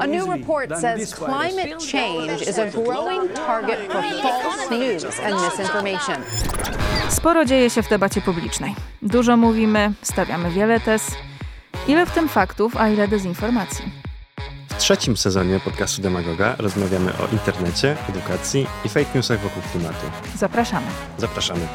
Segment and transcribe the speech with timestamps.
[0.00, 5.34] A new report than says climate change is a growing target for false news and
[5.34, 6.16] misinformation.
[7.08, 8.74] Sporo dzieje się w debacie publicznej.
[9.02, 11.10] Dużo mówimy, stawiamy wiele tez.
[11.88, 13.84] Ile w tym faktów, a ile dezinformacji?
[14.68, 20.06] W trzecim sezonie podcastu Demagoga rozmawiamy o internecie, edukacji i fake newsach wokół klimatu.
[20.36, 20.86] Zapraszamy.
[21.18, 21.68] Zapraszamy.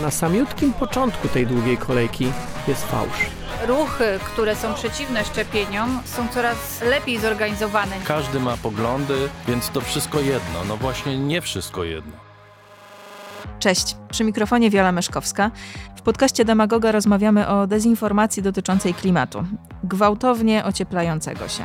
[0.00, 2.32] Na samiutkim początku tej długiej kolejki
[2.68, 3.43] jest fałsz.
[3.66, 7.96] Ruchy, które są przeciwne szczepieniom, są coraz lepiej zorganizowane.
[8.04, 9.14] Każdy ma poglądy,
[9.48, 10.64] więc to wszystko jedno.
[10.68, 12.12] No właśnie nie wszystko jedno.
[13.58, 15.50] Cześć, przy mikrofonie Wiola Meszkowska.
[15.96, 19.44] W podcaście Demagoga rozmawiamy o dezinformacji dotyczącej klimatu,
[19.84, 21.64] gwałtownie ocieplającego się.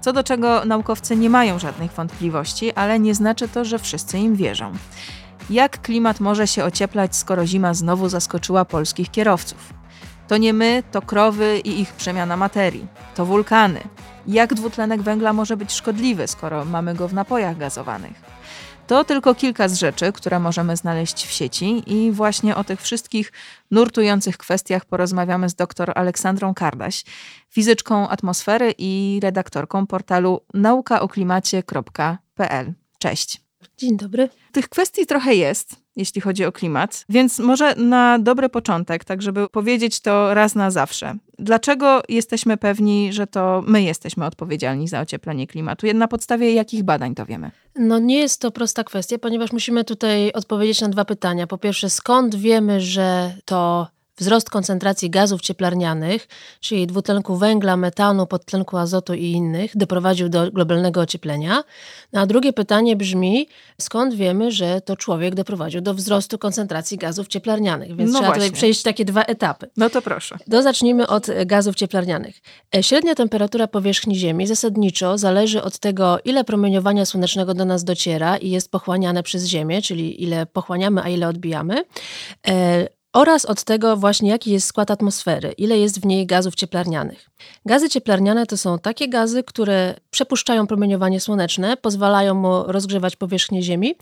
[0.00, 4.36] Co do czego naukowcy nie mają żadnych wątpliwości, ale nie znaczy to, że wszyscy im
[4.36, 4.72] wierzą.
[5.50, 9.83] Jak klimat może się ocieplać, skoro zima znowu zaskoczyła polskich kierowców?
[10.28, 12.86] To nie my, to krowy i ich przemiana materii.
[13.14, 13.80] To wulkany.
[14.26, 18.34] Jak dwutlenek węgla może być szkodliwy, skoro mamy go w napojach gazowanych?
[18.86, 23.32] To tylko kilka z rzeczy, które możemy znaleźć w sieci i właśnie o tych wszystkich
[23.70, 27.04] nurtujących kwestiach porozmawiamy z dr Aleksandrą Kardaś,
[27.48, 32.72] fizyczką atmosfery i redaktorką portalu naukaoklimacie.pl.
[32.98, 33.40] Cześć.
[33.76, 34.28] Dzień dobry.
[34.52, 39.48] Tych kwestii trochę jest, jeśli chodzi o klimat, więc może na dobry początek, tak żeby
[39.48, 41.14] powiedzieć to raz na zawsze.
[41.38, 45.86] Dlaczego jesteśmy pewni, że to my jesteśmy odpowiedzialni za ocieplenie klimatu?
[45.94, 47.50] Na podstawie jakich badań to wiemy?
[47.76, 51.46] No nie jest to prosta kwestia, ponieważ musimy tutaj odpowiedzieć na dwa pytania.
[51.46, 56.28] Po pierwsze, skąd wiemy, że to wzrost koncentracji gazów cieplarnianych,
[56.60, 61.64] czyli dwutlenku węgla, metanu, podtlenku azotu i innych, doprowadził do globalnego ocieplenia.
[62.12, 63.48] No a drugie pytanie brzmi,
[63.80, 67.96] skąd wiemy, że to człowiek doprowadził do wzrostu koncentracji gazów cieplarnianych?
[67.96, 68.42] Więc No trzeba właśnie.
[68.44, 69.70] tutaj przejść takie dwa etapy.
[69.76, 70.38] No to proszę.
[70.50, 72.40] To zacznijmy od e, gazów cieplarnianych.
[72.76, 78.36] E, Średnia temperatura powierzchni Ziemi zasadniczo zależy od tego, ile promieniowania słonecznego do nas dociera
[78.36, 81.84] i jest pochłaniane przez Ziemię, czyli ile pochłaniamy, a ile odbijamy.
[83.14, 87.30] Oraz od tego właśnie, jaki jest skład atmosfery, ile jest w niej gazów cieplarnianych.
[87.66, 93.94] Gazy cieplarniane to są takie gazy, które przepuszczają promieniowanie słoneczne, pozwalają mu rozgrzewać powierzchnię Ziemi,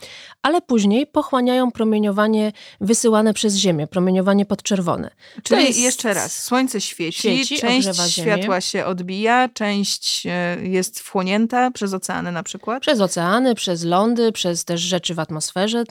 [0.42, 5.10] ale później pochłaniają promieniowanie wysyłane przez Ziemię, promieniowanie podczerwone.
[5.42, 11.70] Czyli jest- jeszcze raz, słońce świeci, Świeci, część światła się odbija, część e, jest wchłonięta
[11.70, 12.82] przez oceany na przykład.
[12.82, 15.84] Przez oceany, przez lądy, przez też rzeczy w atmosferze.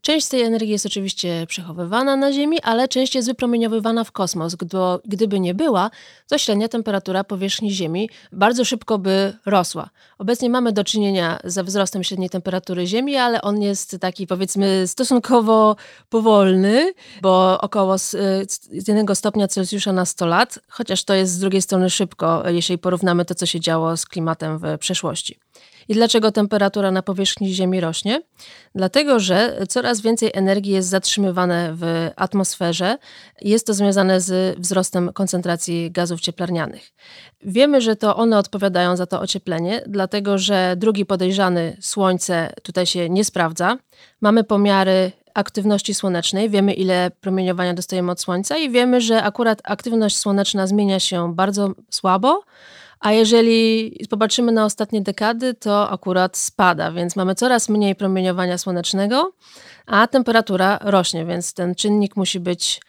[0.00, 4.54] Część z tej energii jest oczywiście przechowywana na Ziemi, ale część jest wypromieniowywana w kosmos.
[4.54, 5.90] Gdy, gdyby nie była,
[6.28, 6.83] to średnia temperatura
[7.28, 9.90] powierzchni Ziemi bardzo szybko by rosła.
[10.18, 15.76] Obecnie mamy do czynienia ze wzrostem średniej temperatury Ziemi, ale on jest taki powiedzmy stosunkowo
[16.08, 18.16] powolny, bo około z
[18.70, 23.24] jednego stopnia Celsjusza na 100 lat, chociaż to jest z drugiej strony szybko, jeśli porównamy
[23.24, 25.38] to, co się działo z klimatem w przeszłości.
[25.88, 28.22] I dlaczego temperatura na powierzchni Ziemi rośnie?
[28.74, 32.98] Dlatego, że coraz więcej energii jest zatrzymywane w atmosferze.
[33.42, 36.92] Jest to związane z wzrostem koncentracji gazów cieplarnianych.
[37.42, 43.10] Wiemy, że to one odpowiadają za to ocieplenie, dlatego że drugi podejrzany, Słońce, tutaj się
[43.10, 43.78] nie sprawdza.
[44.20, 50.16] Mamy pomiary aktywności słonecznej, wiemy ile promieniowania dostajemy od Słońca i wiemy, że akurat aktywność
[50.16, 52.42] słoneczna zmienia się bardzo słabo,
[53.04, 59.32] a jeżeli popatrzymy na ostatnie dekady, to akurat spada, więc mamy coraz mniej promieniowania słonecznego,
[59.86, 62.80] a temperatura rośnie, więc ten czynnik musi być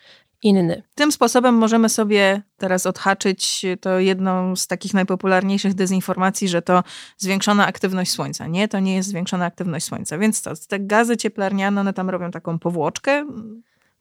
[0.43, 0.83] inny.
[0.95, 6.83] Tym sposobem możemy sobie teraz odhaczyć to jedną z takich najpopularniejszych dezinformacji, że to
[7.17, 8.47] zwiększona aktywność Słońca.
[8.47, 10.17] Nie, to nie jest zwiększona aktywność Słońca.
[10.17, 13.25] Więc te gazy cieplarniane, one tam robią taką powłoczkę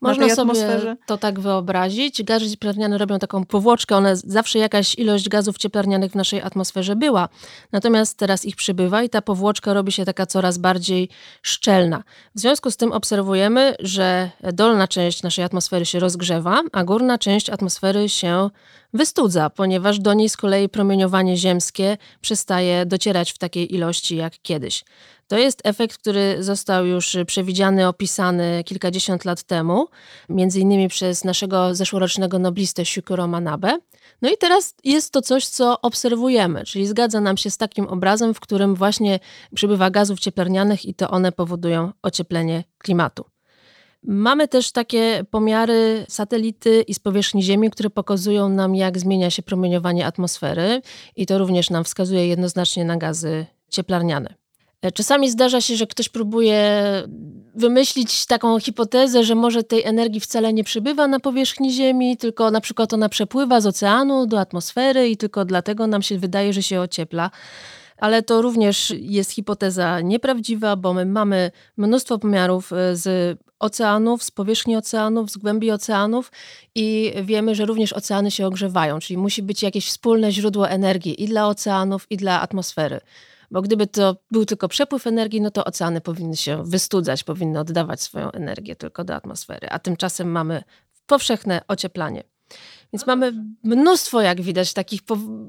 [0.04, 2.22] Można sobie to tak wyobrazić.
[2.22, 7.28] Gazy cieplarniane robią taką powłoczkę, one zawsze jakaś ilość gazów cieplarnianych w naszej atmosferze była.
[7.72, 11.08] Natomiast teraz ich przybywa i ta powłoczka robi się taka coraz bardziej
[11.42, 12.02] szczelna.
[12.34, 17.50] W związku z tym obserwujemy, że dolna część naszej atmosfery się rozgrzewa, a górna część
[17.50, 18.50] atmosfery się
[18.94, 24.84] wystudza, ponieważ do niej z kolei promieniowanie ziemskie przestaje docierać w takiej ilości jak kiedyś.
[25.28, 29.86] To jest efekt, który został już przewidziany, opisany kilkadziesiąt lat temu,
[30.28, 33.78] między innymi przez naszego zeszłorocznego noblistę Shukuro Manabe.
[34.22, 38.34] No i teraz jest to coś, co obserwujemy, czyli zgadza nam się z takim obrazem,
[38.34, 39.18] w którym właśnie
[39.54, 43.33] przybywa gazów cieplarnianych i to one powodują ocieplenie klimatu.
[44.04, 49.42] Mamy też takie pomiary satelity i z powierzchni Ziemi, które pokazują nam, jak zmienia się
[49.42, 50.82] promieniowanie atmosfery,
[51.16, 54.34] i to również nam wskazuje jednoznacznie na gazy cieplarniane.
[54.82, 56.82] E, czasami zdarza się, że ktoś próbuje
[57.54, 62.60] wymyślić taką hipotezę, że może tej energii wcale nie przybywa na powierzchni Ziemi, tylko na
[62.60, 66.80] przykład ona przepływa z oceanu do atmosfery i tylko dlatego nam się wydaje, że się
[66.80, 67.30] ociepla
[68.04, 74.30] ale to również jest hipoteza nieprawdziwa, bo my mamy mnóstwo pomiarów e, z oceanów, z
[74.30, 76.32] powierzchni oceanów, z głębi oceanów
[76.74, 81.28] i wiemy, że również oceany się ogrzewają, czyli musi być jakieś wspólne źródło energii i
[81.28, 83.00] dla oceanów, i dla atmosfery.
[83.50, 88.02] Bo gdyby to był tylko przepływ energii, no to oceany powinny się wystudzać, powinny oddawać
[88.02, 90.62] swoją energię tylko do atmosfery, a tymczasem mamy
[91.06, 92.33] powszechne ocieplanie.
[92.94, 93.32] Więc mamy
[93.64, 95.00] mnóstwo, jak widać, takich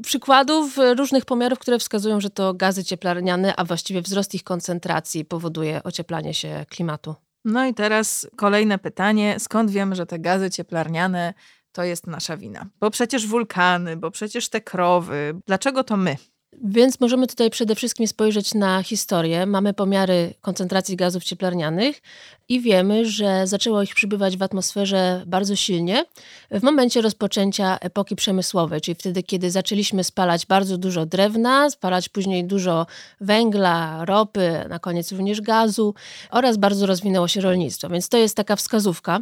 [0.01, 5.83] przykładów różnych pomiarów, które wskazują, że to gazy cieplarniane, a właściwie wzrost ich koncentracji powoduje
[5.83, 7.15] ocieplanie się klimatu.
[7.45, 9.36] No i teraz kolejne pytanie.
[9.39, 11.33] Skąd wiemy, że te gazy cieplarniane
[11.71, 12.65] to jest nasza wina?
[12.80, 15.36] Bo przecież wulkany, bo przecież te krowy.
[15.47, 16.15] Dlaczego to my?
[16.63, 19.45] Więc możemy tutaj przede wszystkim spojrzeć na historię.
[19.45, 22.01] Mamy pomiary koncentracji gazów cieplarnianych
[22.50, 26.06] i wiemy, że zaczęło ich przybywać w atmosferze bardzo silnie
[26.51, 32.45] w momencie rozpoczęcia epoki przemysłowej, czyli wtedy, kiedy zaczęliśmy spalać bardzo dużo drewna, spalać później
[32.45, 32.86] dużo
[33.21, 35.94] węgla, ropy, na koniec również gazu
[36.31, 37.89] oraz bardzo rozwinęło się rolnictwo.
[37.89, 39.19] Więc to jest taka wskazówka,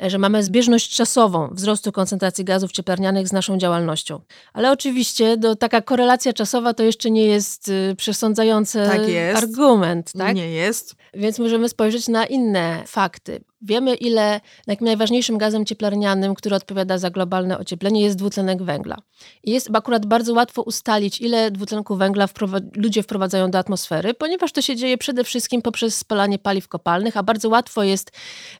[0.00, 4.20] że mamy zbieżność czasową wzrostu koncentracji gazów cieplarnianych z naszą działalnością.
[4.52, 9.38] Ale oczywiście do, taka korelacja czasowa to jeszcze nie jest y, przesądzający tak jest.
[9.38, 10.12] argument.
[10.18, 10.36] Tak?
[10.36, 10.94] Nie jest.
[11.14, 12.55] Więc możemy spojrzeć na inne
[12.86, 13.40] fakty.
[13.62, 14.40] Wiemy, ile
[14.80, 18.96] najważniejszym gazem cieplarnianym, który odpowiada za globalne ocieplenie, jest dwutlenek węgla.
[19.44, 22.28] I jest akurat bardzo łatwo ustalić, ile dwutlenku węgla
[22.76, 27.22] ludzie wprowadzają do atmosfery, ponieważ to się dzieje przede wszystkim poprzez spalanie paliw kopalnych, a
[27.22, 28.10] bardzo łatwo jest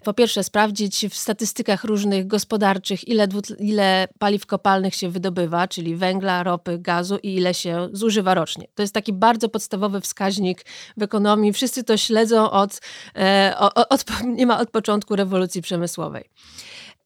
[0.05, 3.29] po pierwsze sprawdzić w statystykach różnych gospodarczych, ile,
[3.59, 8.67] ile paliw kopalnych się wydobywa, czyli węgla, ropy, gazu i ile się zużywa rocznie.
[8.75, 10.65] To jest taki bardzo podstawowy wskaźnik
[10.97, 11.53] w ekonomii.
[11.53, 12.81] Wszyscy to śledzą od,
[13.17, 16.25] e, od, od nie ma od początku rewolucji przemysłowej.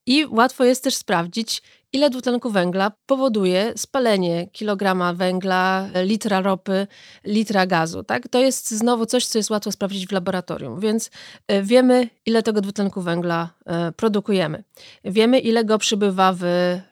[0.05, 1.61] I łatwo jest też sprawdzić,
[1.93, 6.87] ile dwutlenku węgla powoduje spalenie kilograma węgla, litra ropy,
[7.25, 8.03] litra gazu.
[8.03, 8.27] Tak?
[8.27, 11.09] To jest znowu coś, co jest łatwo sprawdzić w laboratorium, więc
[11.47, 14.63] e, wiemy, ile tego dwutlenku węgla e, produkujemy.
[15.03, 16.43] Wiemy, ile go przybywa w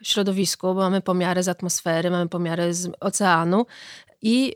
[0.02, 3.66] środowisku, bo mamy pomiary z atmosfery, mamy pomiary z oceanu
[4.22, 4.56] i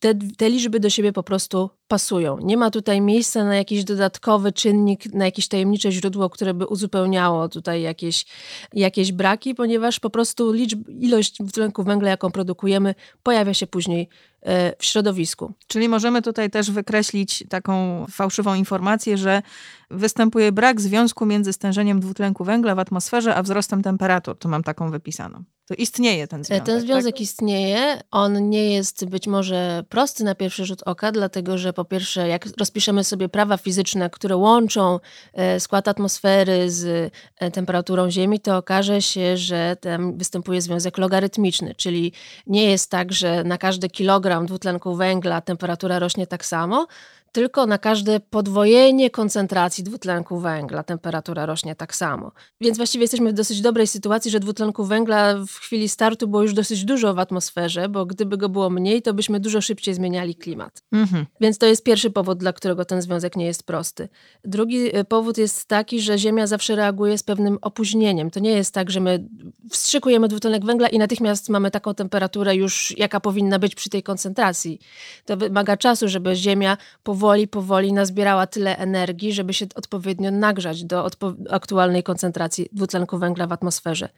[0.00, 2.38] te, te liczby do siebie po prostu pasują.
[2.38, 7.48] Nie ma tutaj miejsca na jakiś dodatkowy czynnik, na jakieś tajemnicze źródło, które by uzupełniało
[7.48, 8.26] tutaj jakieś,
[8.72, 14.08] jakieś braki, ponieważ po prostu liczb, ilość dwutlenku węgla, jaką produkujemy, pojawia się później
[14.42, 15.52] e, w środowisku.
[15.66, 19.42] Czyli możemy tutaj też wykreślić taką fałszywą informację, że
[19.90, 24.38] występuje brak związku między stężeniem dwutlenku węgla w atmosferze a wzrostem temperatur.
[24.38, 25.44] Tu mam taką wypisaną.
[25.68, 26.66] To istnieje ten związek.
[26.66, 27.20] Ten związek tak?
[27.20, 28.00] istnieje.
[28.10, 32.46] On nie jest być może prosty na pierwszy rzut oka, dlatego że po pierwsze, jak
[32.56, 35.00] rozpiszemy sobie prawa fizyczne, które łączą
[35.34, 41.74] e, skład atmosfery z e, temperaturą Ziemi, to okaże się, że tam występuje związek logarytmiczny,
[41.74, 42.12] czyli
[42.46, 46.86] nie jest tak, że na każdy kilogram dwutlenku węgla temperatura rośnie tak samo,
[47.32, 52.32] tylko na każde podwojenie koncentracji dwutlenku węgla temperatura rośnie tak samo.
[52.60, 56.54] Więc właściwie jesteśmy w dosyć dobrej sytuacji, że dwutlenku węgla w chwili startu było już
[56.54, 60.82] dosyć dużo w atmosferze, bo gdyby go było mniej, to byśmy dużo szybciej zmieniali klimat.
[60.92, 61.26] Mhm.
[61.40, 64.08] Więc to jest pierwszy powód, dla którego ten związek nie jest prosty.
[64.44, 68.30] Drugi e, powód jest taki, że Ziemia zawsze reaguje z pewnym opóźnieniem.
[68.30, 69.28] To nie jest tak, że my
[69.70, 74.80] wstrzykujemy dwutlenek węgla i natychmiast mamy taką temperaturę już, jaka powinna być przy tej koncentracji.
[75.24, 80.84] To wymaga czasu, żeby Ziemia powoli powoli, powoli nazbierała tyle energii, żeby się odpowiednio nagrzać
[80.84, 84.08] do odpo aktualnej koncentracji dwutlenku węgla w atmosferze.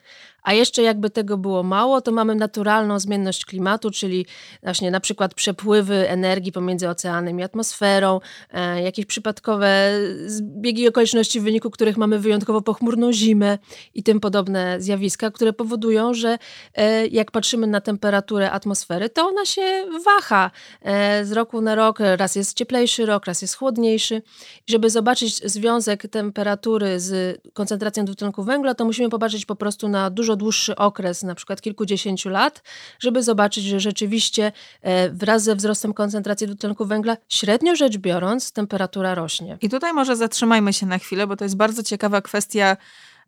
[0.42, 4.26] A jeszcze jakby tego było mało, to mamy naturalną zmienność klimatu, czyli
[4.62, 9.92] właśnie na przykład przepływy energii pomiędzy oceanem i atmosferą, e, jakieś przypadkowe
[10.26, 13.58] zbiegi okoliczności, w wyniku których mamy wyjątkowo pochmurną zimę
[13.94, 16.38] i tym podobne zjawiska, które powodują, że
[16.74, 20.50] e, jak patrzymy na temperaturę atmosfery, to ona się waha
[20.82, 22.54] e, z roku na rok, raz jest
[22.90, 24.22] cieplejszy rok, raz jest chłodniejszy.
[24.68, 30.10] I żeby zobaczyć związek temperatury z koncentracją dwutlenku węgla, to musimy popatrzeć po prostu na
[30.10, 32.62] dużo dłuższy okres, na przykład kilkudziesięciu lat,
[32.98, 39.14] żeby zobaczyć, że rzeczywiście e, wraz ze wzrostem koncentracji dwutlenku węgla, średnio rzecz biorąc, temperatura
[39.14, 39.58] rośnie.
[39.60, 42.76] I tutaj może zatrzymajmy się na chwilę, bo to jest bardzo ciekawa kwestia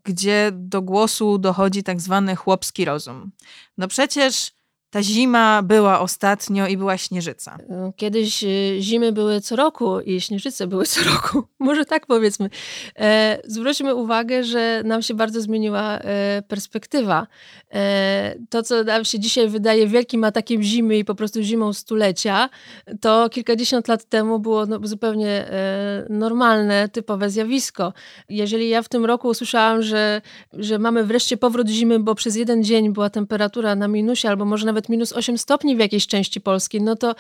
[0.05, 3.31] gdzie do głosu dochodzi tak zwany chłopski rozum.
[3.79, 4.53] No przecież
[4.93, 7.59] ta zima była ostatnio i była śnieżyca.
[7.97, 11.43] Kiedyś y, zimy były co roku i śnieżyce były co roku.
[11.59, 12.51] Może tak powiedzmy.
[12.99, 17.27] E, zwróćmy uwagę, że nam się bardzo zmieniła e, perspektywa.
[17.75, 22.49] E, to, co nam się dzisiaj wydaje wielkim atakiem zimy i po prostu zimą stulecia,
[23.01, 25.51] to kilkadziesiąt lat temu było no, zupełnie
[26.11, 27.93] normalne, typowe zjawisko.
[28.29, 30.21] Jeżeli ja w tym roku usłyszałam, że,
[30.53, 34.67] że mamy wreszcie powrót zimy, bo przez jeden dzień była temperatura na minusie albo może
[34.67, 37.15] nawet minus 8 stopni w jakiejś części Polski, no to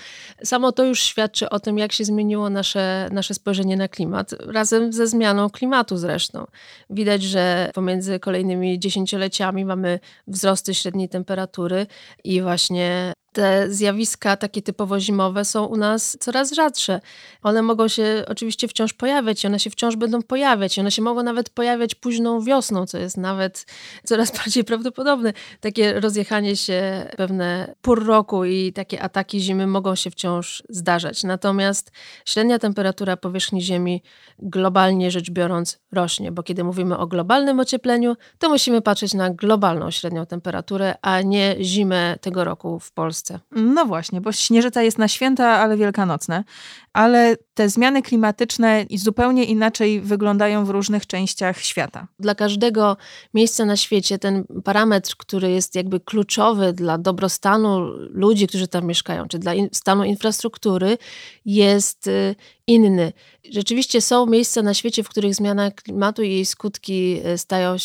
[0.44, 4.92] samo to już świadczy o tym, jak się zmieniło nasze, nasze spojrzenie na klimat, razem
[4.92, 6.46] ze zmianą klimatu zresztą.
[6.90, 11.86] Widać, że pomiędzy kolejnymi dziesięcioleciami mamy wzrosty średniej temperatury
[12.24, 17.00] i właśnie te zjawiska takie typowo zimowe są u nas coraz rzadsze.
[17.42, 20.78] One mogą się oczywiście wciąż pojawiać one się wciąż będą pojawiać.
[20.78, 23.66] One się mogą nawet pojawiać późną wiosną, co jest nawet
[24.04, 25.32] coraz bardziej prawdopodobne.
[25.60, 31.24] Takie rozjechanie się pewne pór roku i takie ataki zimy mogą się wciąż zdarzać.
[31.24, 31.90] Natomiast
[32.24, 34.02] średnia temperatura powierzchni Ziemi
[34.38, 39.90] globalnie rzecz biorąc rośnie, bo kiedy mówimy o globalnym ociepleniu, to musimy patrzeć na globalną
[39.90, 43.21] średnią temperaturę, a nie zimę tego roku w Polsce.
[43.22, 43.40] Polsce.
[43.52, 46.44] No właśnie, bo śnieżyca jest na święta, ale wielkanocne.
[46.92, 52.06] Ale te zmiany klimatyczne zupełnie inaczej wyglądają w różnych częściach świata.
[52.18, 52.96] Dla każdego
[53.34, 59.28] miejsca na świecie ten parametr, który jest jakby kluczowy dla dobrostanu ludzi, którzy tam mieszkają,
[59.28, 60.98] czy dla in stanu infrastruktury,
[61.44, 62.34] jest y,
[62.66, 63.12] inny.
[63.50, 67.76] Rzeczywiście są miejsca na świecie, w których zmiana klimatu i jej skutki y, stają,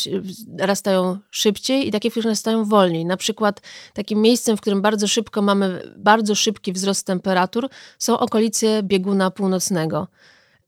[0.58, 3.04] rastają szybciej i takie, w których nastają wolniej.
[3.04, 3.60] Na przykład
[3.94, 10.08] takim miejscem, w którym bardzo szybko mamy bardzo szybki wzrost temperatur są okolice bieguna północnego.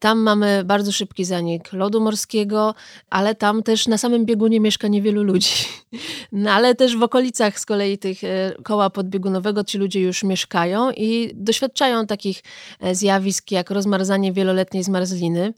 [0.00, 2.74] Tam mamy bardzo szybki zanik lodu morskiego,
[3.10, 5.54] ale tam też na samym biegunie mieszka niewielu ludzi.
[6.32, 10.90] No, ale też w okolicach z kolei tych e, koła podbiegunowego ci ludzie już mieszkają
[10.90, 12.42] i doświadczają takich
[12.80, 15.52] e, zjawisk jak rozmarzanie wieloletniej zmarzliny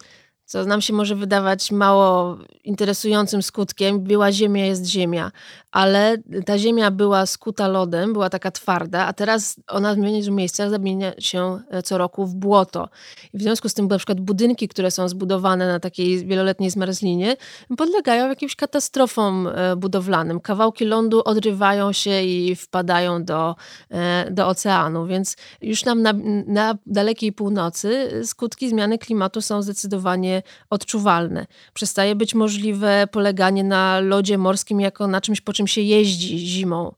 [0.52, 4.00] co nam się może wydawać mało interesującym skutkiem.
[4.00, 5.32] Była ziemia, jest ziemia,
[5.70, 6.16] ale
[6.46, 9.98] ta ziemia była skuta lodem, była taka twarda, a teraz ona w
[10.30, 12.88] miejscach zamienia się e, co roku w błoto.
[13.34, 17.36] I w związku z tym na przykład budynki, które są zbudowane na takiej wieloletniej zmarzlinie,
[17.76, 20.40] podlegają jakimś katastrofom e, budowlanym.
[20.40, 23.56] Kawałki lądu odrywają się i wpadają do,
[23.90, 26.12] e, do oceanu, więc już nam na,
[26.46, 31.46] na dalekiej północy skutki zmiany klimatu są zdecydowanie odczuwalne.
[31.74, 36.94] Przestaje być możliwe poleganie na lodzie morskim jako na czymś, po czym się jeździ zimą.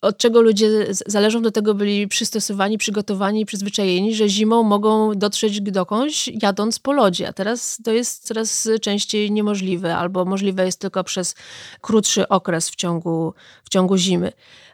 [0.00, 5.60] Od czego ludzie zależą, do tego byli przystosowani, przygotowani i przyzwyczajeni, że zimą mogą dotrzeć
[5.60, 7.28] dokądś, jadąc po lodzie.
[7.28, 11.34] A teraz to jest coraz częściej niemożliwe, albo możliwe jest tylko przez
[11.80, 14.32] krótszy okres w ciągu, w ciągu zimy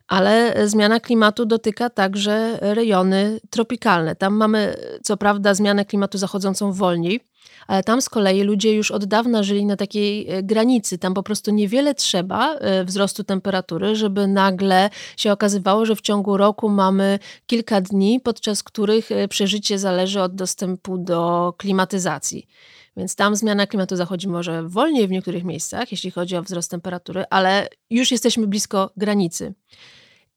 [0.09, 4.17] ale zmiana klimatu dotyka także rejony tropikalne.
[4.17, 7.21] Tam mamy co prawda zmianę klimatu zachodzącą wolniej,
[7.67, 10.99] ale tam z kolei ludzie już od dawna żyli na takiej e, granicy.
[10.99, 16.37] Tam po prostu niewiele trzeba e, wzrostu temperatury, żeby nagle się okazywało, że w ciągu
[16.37, 22.47] roku mamy kilka dni, podczas których e, przeżycie zależy od dostępu do klimatyzacji.
[22.97, 27.25] Więc tam zmiana klimatu zachodzi może wolniej w niektórych miejscach, jeśli chodzi o wzrost temperatury,
[27.31, 29.55] ale już jesteśmy blisko granicy.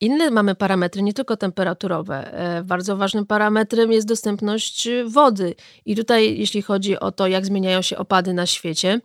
[0.02, 2.34] Inne mamy parametry, nie tylko temperaturowe.
[2.34, 5.56] E, bardzo ważnym parametrem jest dostępność wody.
[5.86, 9.02] I tutaj, jeśli chodzi o to, jak zmieniają się opady na świecie,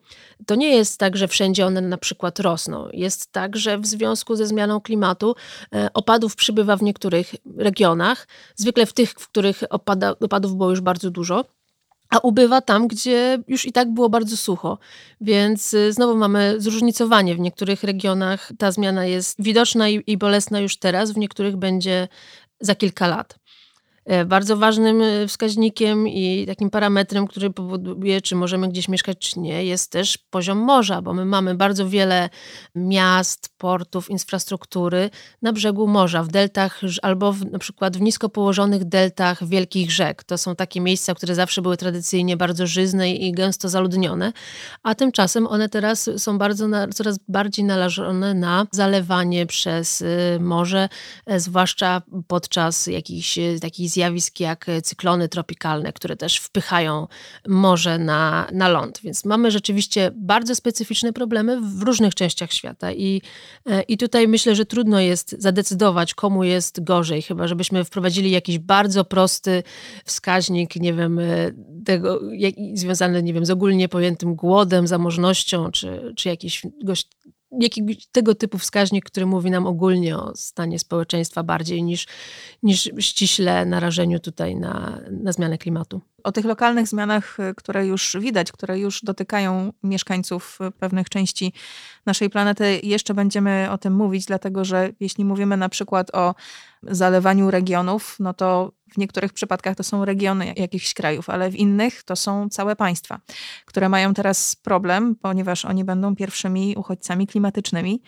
[0.46, 2.88] to nie jest tak, że wszędzie one na przykład rosną.
[2.92, 5.34] Jest tak, że w związku ze zmianą klimatu
[5.74, 10.80] e, opadów przybywa w niektórych regionach, zwykle w tych, w których opada, opadów było już
[10.80, 11.44] bardzo dużo
[12.10, 14.78] a ubywa tam, gdzie już i tak było bardzo sucho.
[15.20, 17.34] Więc y, znowu mamy zróżnicowanie.
[17.34, 22.08] W niektórych regionach ta zmiana jest widoczna i, i bolesna już teraz, w niektórych będzie
[22.60, 23.38] za kilka lat.
[24.04, 29.40] E, bardzo ważnym e, wskaźnikiem i takim parametrem, który powoduje, czy możemy gdzieś mieszkać, czy
[29.40, 32.28] nie, jest też poziom morza, bo my mamy bardzo wiele
[32.74, 35.10] miast, portów, infrastruktury
[35.42, 40.24] na brzegu morza, w deltach albo w, na przykład w nisko położonych deltach wielkich rzek.
[40.24, 44.32] To są takie miejsca, które zawsze były tradycyjnie bardzo żyzne i gęsto zaludnione,
[44.82, 50.88] a tymczasem one teraz są bardzo, coraz bardziej narażone na zalewanie przez y, morze,
[51.26, 57.06] e, zwłaszcza podczas jakichś takich zjawisk jak cyklony tropikalne, które też wpychają
[57.48, 59.00] morze na, na ląd.
[59.04, 63.22] Więc mamy rzeczywiście bardzo specyficzne problemy w różnych częściach świata i,
[63.66, 68.58] e, i tutaj myślę, że trudno jest zadecydować, komu jest gorzej, chyba żebyśmy wprowadzili jakiś
[68.58, 69.62] bardzo prosty
[70.04, 71.24] wskaźnik, nie wiem, e,
[71.84, 76.62] tego, jak, związany, nie wiem, z ogólnie pojętym głodem, zamożnością, czy, czy jakieś
[77.60, 82.06] jakiegoś tego typu wskaźnik, który mówi nam ogólnie o stanie społeczeństwa bardziej niż,
[82.62, 86.00] niż ściśle narażeniu tutaj na, na zmianę klimatu.
[86.24, 91.52] O tych lokalnych zmianach, y, które już widać, które już dotykają mieszkańców y, pewnych części
[92.06, 96.34] naszej planety, jeszcze będziemy o tym mówić, dlatego że jeśli mówimy na przykład o
[96.82, 102.02] zalewaniu regionów, no to w niektórych przypadkach to są regiony jakichś krajów, ale w innych
[102.02, 103.20] to są całe państwa,
[103.64, 108.02] które mają teraz problem, ponieważ oni będą pierwszymi uchodźcami klimatycznymi.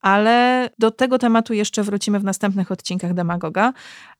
[0.00, 3.72] Ale do tego tematu jeszcze wrócimy w następnych odcinkach Demagoga.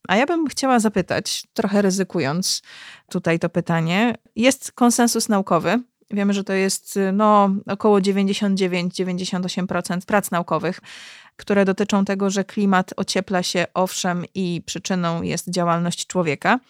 [0.08, 2.62] A ja bym chciała zapytać, trochę ryzykując
[3.10, 4.14] tutaj to pytanie.
[4.36, 10.80] Jest konsensus naukowy, Wiemy, że to jest no, około 99-98% prac naukowych,
[11.36, 16.60] które dotyczą tego, że klimat ociepla się owszem i przyczyną jest działalność człowieka.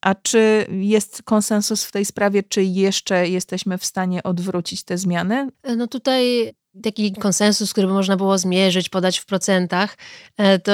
[0.00, 5.48] A czy jest konsensus w tej sprawie, czy jeszcze jesteśmy w stanie odwrócić te zmiany?
[5.76, 6.52] No tutaj
[6.82, 9.96] taki konsensus, który by można było zmierzyć, podać w procentach,
[10.36, 10.72] e, to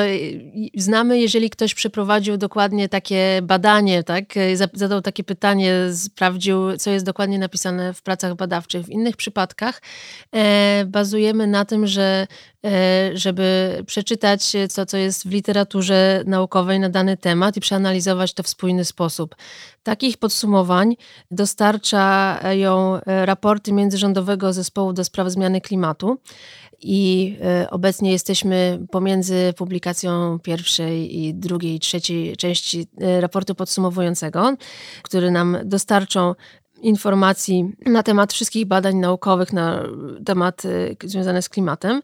[0.77, 7.05] znamy, jeżeli ktoś przeprowadził dokładnie takie badanie, tak, e, zadał takie pytanie, sprawdził, co jest
[7.05, 8.87] dokładnie napisane w pracach badawczych.
[8.87, 9.83] W innych przypadkach
[10.35, 12.27] e, bazujemy na tym, że
[13.15, 18.49] żeby przeczytać, co, co jest w literaturze naukowej na dany temat i przeanalizować to w
[18.49, 19.37] spójny sposób.
[19.83, 20.97] Takich podsumowań
[21.31, 26.19] dostarczają raporty Międzyrządowego Zespołu do Spraw Zmiany Klimatu.
[26.85, 34.57] I e, obecnie jesteśmy pomiędzy publikacją pierwszej i drugiej, trzeciej części e, raportu podsumowującego,
[35.03, 36.35] który nam dostarczą
[36.83, 39.83] informacji na temat wszystkich badań naukowych, na
[40.25, 42.03] temat e, związane z klimatem.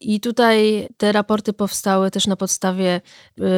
[0.00, 3.00] I tutaj te raporty powstały też na podstawie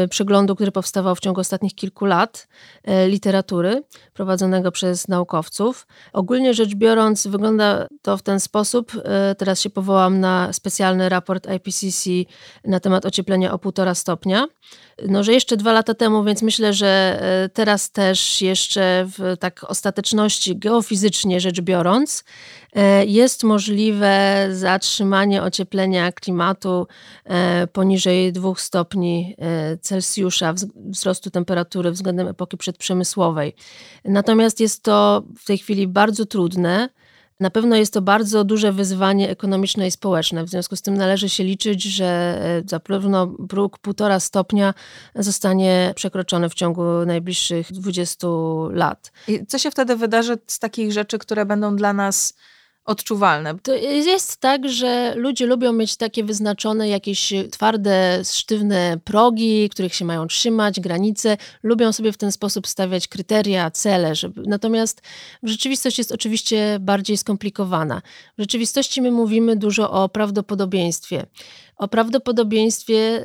[0.05, 2.49] y, przeglądu, który powstawał w ciągu ostatnich kilku lat,
[2.89, 3.83] y, literatury
[4.13, 5.87] prowadzonego przez naukowców.
[6.13, 8.95] Ogólnie rzecz biorąc, wygląda to w ten sposób.
[8.95, 9.01] Y,
[9.35, 12.11] teraz się powołam na specjalny raport IPCC
[12.65, 14.47] na temat ocieplenia o półtora stopnia.
[15.09, 17.23] No, że jeszcze dwa lata temu, więc myślę, że
[17.55, 22.25] teraz też jeszcze w tak ostateczności geofizycznie rzecz biorąc,
[23.07, 26.87] jest możliwe zatrzymanie ocieplenia klimatu klimatu
[27.25, 33.55] e, poniżej 2 stopni e, Celsjusza wzrostu temperatury względem epoki przedprzemysłowej.
[34.05, 36.89] Natomiast jest to w tej chwili bardzo trudne.
[37.41, 40.45] Na pewno jest to bardzo duże wyzwanie ekonomiczne i społeczne.
[40.45, 44.75] W związku z tym należy się liczyć, że e, zapewne próg 1,5 stopnia
[45.15, 48.27] zostanie przekroczony w ciągu najbliższych 20
[48.71, 49.13] lat.
[49.29, 52.35] I co się wtedy wydarzy z takich rzeczy, które będą dla nas
[52.91, 53.59] odczuwalne.
[53.59, 60.05] To jest tak, że ludzie lubią mieć takie wyznaczone jakieś twarde, sztywne progi, których się
[60.05, 61.37] mają trzymać, granice.
[61.63, 64.15] Lubią sobie w ten sposób stawiać kryteria, cele.
[64.15, 64.43] Żeby...
[64.47, 65.03] Natomiast
[65.43, 68.03] rzeczywistość jest oczywiście bardziej skomplikowana.
[68.39, 71.27] W rzeczywistości my mówimy dużo o prawdopodobieństwie
[71.81, 73.23] o prawdopodobieństwie e,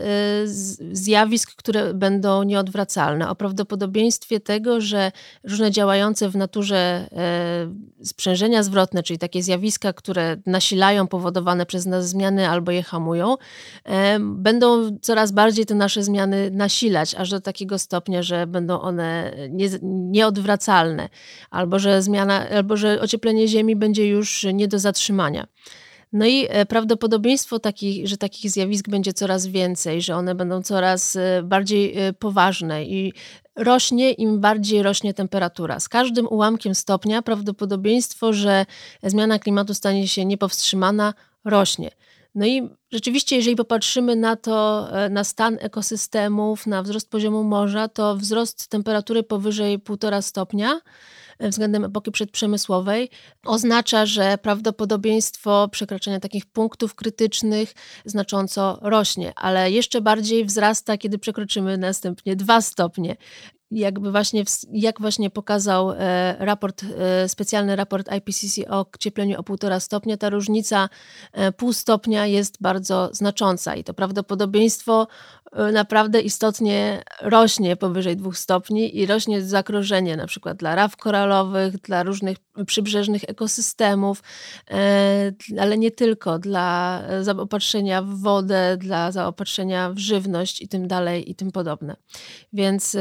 [0.92, 5.12] zjawisk, które będą nieodwracalne, o prawdopodobieństwie tego, że
[5.44, 12.10] różne działające w naturze e, sprzężenia zwrotne, czyli takie zjawiska, które nasilają powodowane przez nas
[12.10, 13.36] zmiany albo je hamują,
[13.84, 19.36] e, będą coraz bardziej te nasze zmiany nasilać, aż do takiego stopnia, że będą one
[19.50, 21.10] nie, nieodwracalne,
[21.50, 25.48] albo że zmiana, albo że ocieplenie Ziemi będzie już nie do zatrzymania.
[26.16, 31.16] No i e, prawdopodobieństwo, takich, że takich zjawisk będzie coraz więcej, że one będą coraz
[31.16, 33.14] e, bardziej e, poważne i
[33.56, 35.80] rośnie im bardziej rośnie temperatura.
[35.80, 38.66] Z każdym ułamkiem stopnia prawdopodobieństwo, że
[39.04, 41.14] zmiana klimatu stanie się niepowstrzymana,
[41.46, 41.92] rośnie.
[42.36, 48.16] No i rzeczywiście, jeżeli popatrzymy na to, na stan ekosystemów, na wzrost poziomu morza, to
[48.16, 50.80] wzrost temperatury powyżej 1,5 stopnia
[51.40, 53.10] względem epoki przedprzemysłowej,
[53.46, 57.74] oznacza, że prawdopodobieństwo przekroczenia takich punktów krytycznych
[58.06, 63.16] znacząco rośnie, ale jeszcze bardziej wzrasta, kiedy przekroczymy następnie dwa stopnie
[63.76, 69.80] jakby właśnie, jak właśnie pokazał e, raport, e, specjalny raport IPCC o ciepleniu o półtora
[69.80, 70.90] stopnia, ta różnica
[71.32, 75.08] e, pół stopnia jest bardzo znacząca i to prawdopodobieństwo
[75.74, 82.04] naprawdę istotnie rośnie powyżej dwóch stopni i rośnie zagrożenie na przykład dla raw koralowych, dla
[82.04, 84.24] różnych przybrzeżnych ekosystemów,
[85.60, 91.36] ale nie tylko, dla zaopatrzenia w wodę, dla zaopatrzenia w żywność i tym dalej i
[91.36, 91.96] tym podobne.
[92.54, 92.98] Więc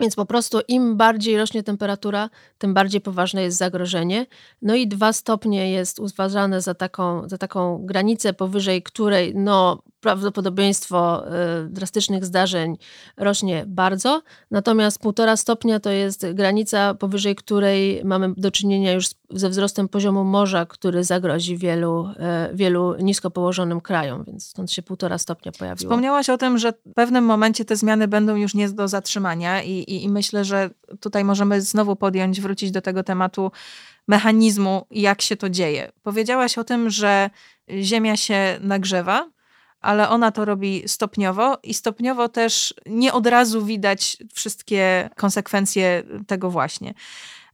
[0.00, 4.26] więc po prostu im bardziej rośnie temperatura, tym bardziej poważne jest zagrożenie.
[4.62, 11.24] No i dwa stopnie jest uważane za taką, za taką granicę, powyżej której no, prawdopodobieństwo
[11.64, 12.76] y, drastycznych zdarzeń
[13.16, 19.48] rośnie bardzo, natomiast półtora stopnia to jest granica, powyżej której mamy do czynienia już ze
[19.48, 22.08] wzrostem poziomu morza, który zagrozi wielu,
[22.52, 25.90] y, wielu nisko położonym krajom, więc stąd się półtora stopnia pojawiło.
[25.90, 29.70] Wspomniałaś o tym, że w pewnym momencie te zmiany będą już nie do zatrzymania i,
[29.70, 33.50] i, i myślę, że tutaj możemy znowu podjąć, wrócić do tego tematu
[34.08, 35.92] mechanizmu, jak się to dzieje.
[36.02, 37.30] Powiedziałaś o tym, że
[37.70, 39.30] Ziemia się nagrzewa,
[39.80, 46.50] ale ona to robi stopniowo i stopniowo też nie od razu widać wszystkie konsekwencje tego
[46.50, 46.94] właśnie.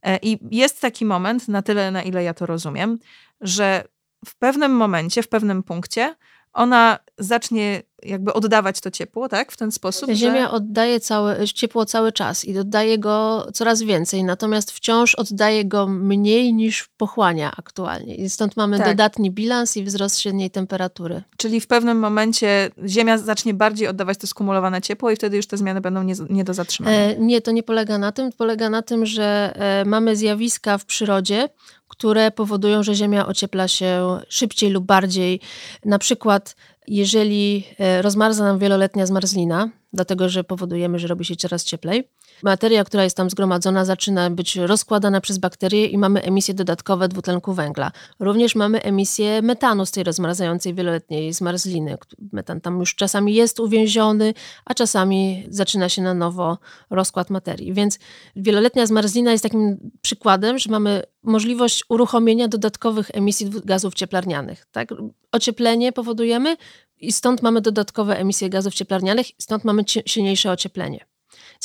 [0.03, 2.99] E, I jest taki moment, na tyle, na ile ja to rozumiem,
[3.41, 3.85] że
[4.27, 6.17] w pewnym momencie, w pewnym punkcie
[6.53, 9.53] ona zacznie jakby oddawać to ciepło, tak?
[9.53, 10.11] W ten sposób.
[10.11, 10.51] Ziemia że...
[10.51, 16.55] oddaje całe, ciepło cały czas i oddaje go coraz więcej, natomiast wciąż oddaje go mniej
[16.55, 18.15] niż pochłania aktualnie.
[18.15, 18.87] I stąd mamy Tak.
[18.87, 21.23] dodatni bilans i wzrost średniej temperatury.
[21.37, 25.57] Czyli w pewnym momencie Ziemia zacznie bardziej oddawać to skumulowane ciepło i wtedy już te
[25.57, 26.99] zmiany będą nie, nie do zatrzymania.
[26.99, 28.33] E, nie, to nie polega na tym.
[28.33, 31.49] Polega na tym, że e, mamy zjawiska w przyrodzie,
[31.89, 35.41] które powodują, że Ziemia ociepla się szybciej lub bardziej.
[35.85, 36.57] Na przykład,
[36.89, 42.09] jeżeli e, rozmarza nam wieloletnia zmarzlina, dlatego że powodujemy, że robi się coraz cieplej,
[42.43, 47.53] materia, która jest tam zgromadzona, zaczyna być rozkładana przez bakterie i mamy emisje dodatkowe dwutlenku
[47.53, 47.93] węgla.
[48.21, 51.97] Również mamy emisję metanu z tej rozmarzającej wieloletniej zmarzliny.
[52.33, 56.59] Metan tam już czasami jest uwięziony, a czasami zaczyna się na nowo
[56.91, 57.73] rozkład materii.
[57.73, 57.99] Więc
[58.37, 64.67] wieloletnia zmarzlina jest takim przykładem, że mamy możliwość uruchomienia dodatkowych emisji gazów cieplarnianych.
[64.73, 64.89] Tak?
[65.33, 66.57] Ocieplenie powodujemy
[67.01, 71.12] i stąd mamy dodatkowe emisje gazów cieplarnianych, stąd mamy silniejsze ocieplenie.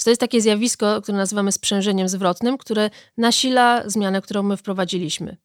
[0.03, 5.37] To jest takie zjawisko, które nazywamy sprzężeniem zwrotnym, które nasila zmianę, którą my wprowadziliśmy.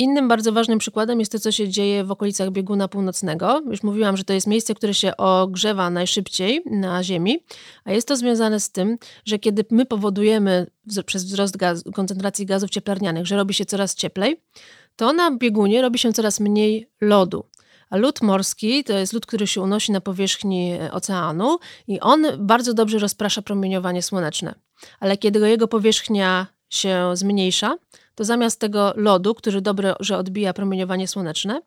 [0.00, 3.62] Innym bardzo ważnym przykładem jest to, co się dzieje w okolicach bieguna północnego.
[3.70, 7.44] Już mówiłam, że to jest miejsce, które się ogrzewa najszybciej na Ziemi,
[7.84, 10.66] a jest to związane z tym, że kiedy my powodujemy
[11.06, 14.40] przez wzrost gaz, koncentracji gazów cieplarnianych, że robi się coraz cieplej,
[14.96, 17.44] to na biegunie robi się coraz mniej lodu.
[17.90, 22.74] Lód morski to jest lód, który się unosi na powierzchni e, oceanu i on bardzo
[22.74, 24.54] dobrze rozprasza promieniowanie słoneczne.
[25.00, 27.76] Ale kiedy jego powierzchnia się zmniejsza,
[28.14, 31.60] to zamiast tego lodu, który dobrze że odbija promieniowanie słoneczne,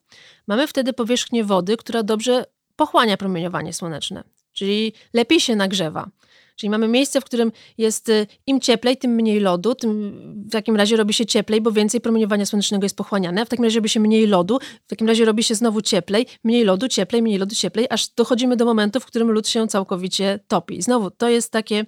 [0.47, 6.10] mamy wtedy powierzchnię wody, która dobrze pochłania promieniowanie słoneczne, czyli lepiej się nagrzewa.
[6.62, 10.12] Czyli mamy miejsce, w którym jest y, im cieplej, tym mniej lodu, tym
[10.47, 13.80] w takim razie robi się cieplej, bo więcej promieniowania słonecznego jest pochłaniane, w takim razie
[13.80, 17.38] robi się mniej lodu, w takim razie robi się znowu cieplej, mniej lodu, cieplej, mniej
[17.38, 20.82] lodu, cieplej, aż dochodzimy do momentu, w którym lód się całkowicie topi.
[20.82, 21.86] Znowu, to jest takie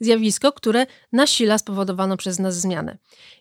[0.00, 2.98] zjawisko, które nasila spowodowaną przez nas zmianę.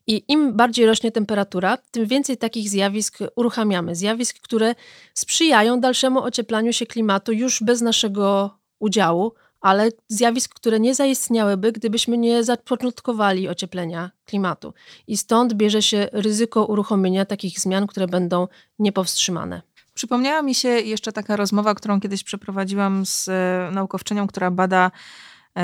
[0.08, 3.96] I im bardziej rośnie temperatura, tym więcej takich zjawisk uruchamiamy.
[3.96, 4.76] Zjawisk, które
[5.14, 9.34] sprzyjają dalszemu ocieplaniu się klimatu już bez naszego udziału,
[9.66, 14.74] ale zjawisk, które nie zaistniałyby, gdybyśmy nie zapoczątkowali ocieplenia klimatu.
[15.08, 18.48] I stąd bierze się ryzyko uruchomienia takich zmian, które będą
[18.80, 19.62] niepowstrzymane.
[19.94, 24.92] Przypomniała mi się jeszcze taka rozmowa, którą kiedyś przeprowadziłam z e, naukowczynią, która bada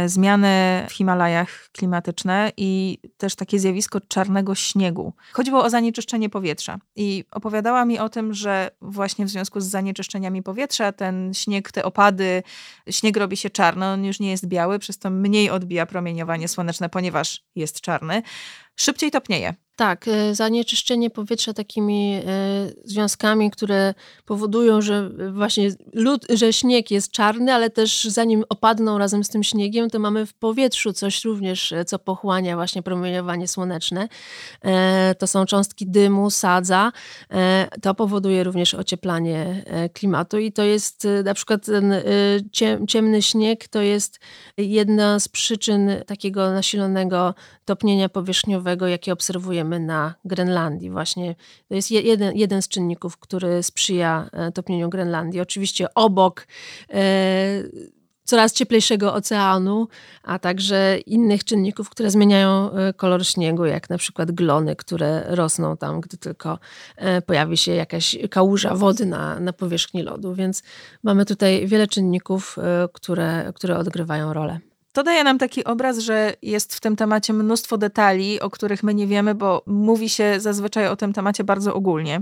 [0.05, 5.13] zmiany w Himalajach klimatyczne i też takie zjawisko czarnego śniegu.
[5.33, 10.43] Chodziło o zanieczyszczenie powietrza i opowiadała mi o tym, że właśnie w związku z zanieczyszczeniami
[10.43, 12.43] powietrza ten śnieg, te opady,
[12.89, 16.89] śnieg robi się czarny, on już nie jest biały, przez to mniej odbija promieniowanie słoneczne,
[16.89, 18.21] ponieważ jest czarny.
[18.75, 19.53] Szybciej topnieje.
[19.81, 22.21] Tak, e, zanieczyszczenie powietrza takimi e,
[22.85, 23.93] związkami, które
[24.25, 29.43] powodują, że właśnie lód, że śnieg jest czarny, ale też zanim opadną razem z tym
[29.43, 34.07] śniegiem, to mamy w powietrzu coś również, co pochłania właśnie promieniowanie słoneczne.
[34.65, 36.91] E, To są cząstki dymu, sadza.
[37.31, 41.93] E, To powoduje również ocieplanie e, klimatu i to jest na przykład ten
[42.51, 44.19] cie- ciemny śnieg to jest
[44.57, 47.33] jedna z przyczyn takiego nasilonego
[47.65, 50.89] topnienia powierzchniowego, jakie obserwujemy na Grenlandii.
[50.89, 51.35] Właśnie
[51.67, 55.41] to jest je- jeden, jeden z czynników, który sprzyja e, topnieniu Grenlandii.
[55.41, 56.47] Oczywiście obok
[56.93, 57.03] e,
[58.23, 59.87] coraz cieplejszego oceanu,
[60.23, 65.77] a także innych czynników, które zmieniają e, kolor śniegu, jak na przykład glony, które rosną
[65.77, 66.59] tam, gdy tylko
[67.25, 70.33] pojawi się jakaś kałuża wody na, na powierzchni lodu.
[70.33, 70.63] Więc
[71.03, 72.57] mamy tutaj wiele czynników,
[72.93, 74.59] które, które odgrywają rolę.
[74.93, 78.93] To daje nam taki obraz, że jest w tym temacie mnóstwo detali, o których my
[78.93, 82.21] nie wiemy, bo mówi się zazwyczaj o tym temacie bardzo ogólnie.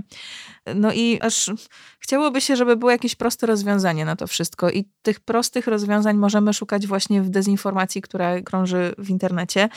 [0.74, 1.50] No i aż
[1.98, 4.70] chciałoby się, żeby było jakieś proste rozwiązanie na to wszystko.
[4.70, 9.68] I tych prostych rozwiązań możemy szukać właśnie w dezinformacji, która krąży w internecie.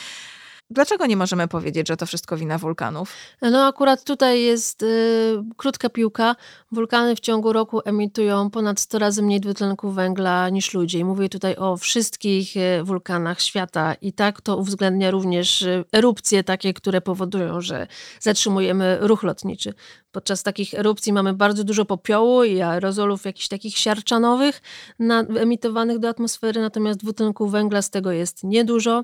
[0.74, 3.14] Dlaczego nie możemy powiedzieć, że to wszystko wina wulkanów?
[3.42, 6.36] No akurat tutaj jest y, krótka piłka.
[6.72, 11.00] Wulkany w ciągu roku emitują ponad 100 razy mniej dwutlenku węgla niż ludzie.
[11.00, 13.94] I mówię tutaj o wszystkich y, wulkanach świata.
[14.02, 17.88] I tak to uwzględnia również y, erupcje takie, które powodują, że
[18.20, 19.74] zatrzymujemy ruch lotniczy.
[20.14, 24.62] Podczas takich erupcji mamy bardzo dużo popiołu i aerozolów jakichś takich siarczanowych
[25.00, 29.04] na, emitowanych do atmosfery, natomiast dwutlenku węgla z tego jest niedużo.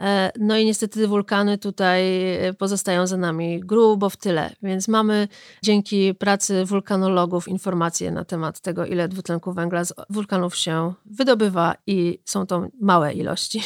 [0.00, 2.02] E, no i niestety wulkany tutaj
[2.46, 5.28] e, pozostają za nami grubo w tyle, więc mamy
[5.62, 12.18] dzięki pracy wulkanologów informacje na temat tego, ile dwutlenku węgla z wulkanów się wydobywa i
[12.24, 13.62] są to małe ilości.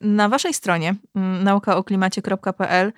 [0.00, 2.92] Na waszej stronie mm, naukaoklimacie.pl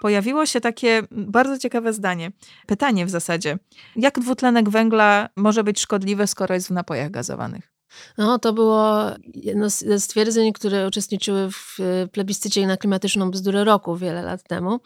[0.00, 2.32] pojawiło się takie bardzo ciekawe zdanie,
[2.66, 3.58] pytanie w zasadzie.
[3.96, 7.79] Jak dwutlenek węgla może być szkodliwy, skoro jest w napojach gazowanych?
[8.18, 11.78] No, to było jedno z stwierdzeń, które uczestniczyły w
[12.12, 14.80] plebiscycie na klimatyczną bzdurę roku wiele lat temu.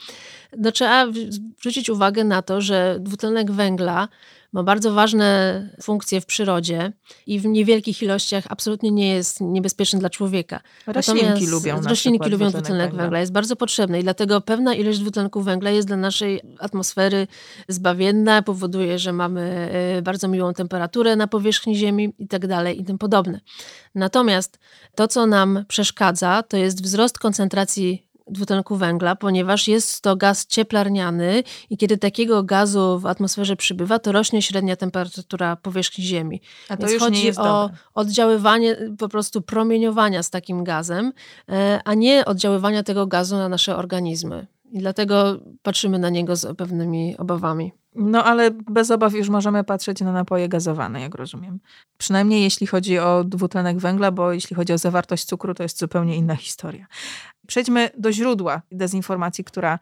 [0.58, 4.08] No, trzeba zwrócić uwagę na to, że dwutlenek węgla
[4.54, 6.92] ma bardzo ważne funkcje w przyrodzie
[7.26, 10.60] i w niewielkich ilościach absolutnie nie jest niebezpieczny dla człowieka.
[10.86, 13.02] Roślinki Natomiast lubią Roślinki lubią dwutlenek węgla.
[13.02, 13.20] węgla.
[13.20, 17.26] Jest bardzo potrzebny i dlatego pewna ilość dwutlenku węgla jest dla naszej atmosfery
[17.68, 22.84] zbawienna, powoduje, że mamy e, bardzo miłą temperaturę na powierzchni Ziemi i tak dalej i
[22.84, 23.40] tym podobne.
[23.94, 24.58] Natomiast
[24.94, 31.42] to, co nam przeszkadza, to jest wzrost koncentracji dwutlenku węgla, ponieważ jest to gaz cieplarniany
[31.70, 36.40] i kiedy takiego gazu w atmosferze przybywa, to rośnie średnia temperatura powierzchni Ziemi.
[36.68, 37.76] A to Więc już chodzi nie jest o dobre.
[37.94, 41.12] oddziaływanie po prostu promieniowania z takim gazem,
[41.48, 44.46] e, a nie oddziaływania tego gazu na nasze organizmy.
[44.72, 47.72] I dlatego patrzymy na niego z pewnymi obawami.
[47.94, 51.60] No ale bez obaw już możemy patrzeć na napoje gazowane, jak rozumiem.
[51.98, 56.16] Przynajmniej jeśli chodzi o dwutlenek węgla, bo jeśli chodzi o zawartość cukru, to jest zupełnie
[56.16, 56.86] inna historia.
[57.46, 59.78] Przejdźmy do źródła dezinformacji, która,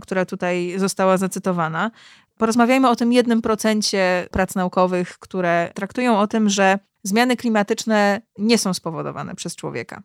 [0.00, 1.90] która tutaj została zacytowana.
[2.36, 8.58] Porozmawiajmy o tym jednym procencie prac naukowych, które traktują o tym, że zmiany klimatyczne nie
[8.58, 10.02] są spowodowane przez człowieka.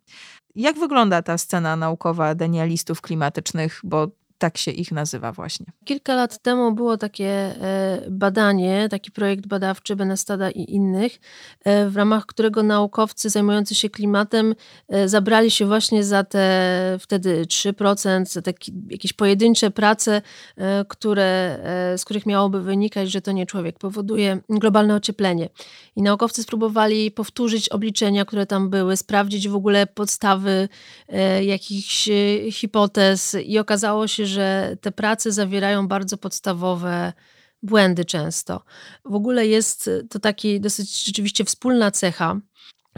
[0.55, 4.07] Jak wygląda ta scena naukowa denialistów klimatycznych, bo
[4.39, 5.65] tak się ich nazywa właśnie.
[5.85, 11.19] Kilka lat temu było takie e, badanie, taki projekt badawczy Benestada i innych,
[11.63, 14.55] e, w ramach którego naukowcy zajmujący się klimatem
[14.89, 20.21] e, zabrali się właśnie za te wtedy 3%, za takie jakieś pojedyncze prace,
[20.87, 21.59] które,
[21.97, 25.49] z których miałoby wynikać, że to nie człowiek powoduje globalne ocieplenie.
[25.95, 30.69] I naukowcy spróbowali powtórzyć obliczenia, które tam były, sprawdzić w ogóle podstawy
[31.41, 32.09] jakichś
[32.51, 37.13] hipotez i okazało się, że te prace zawierają bardzo podstawowe
[37.63, 38.63] błędy często.
[39.05, 42.39] W ogóle jest to taki dosyć rzeczywiście wspólna cecha